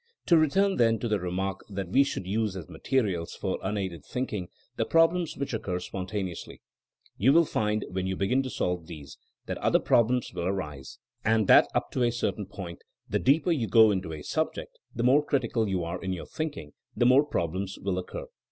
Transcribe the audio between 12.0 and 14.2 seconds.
a certain point, the deeper you go into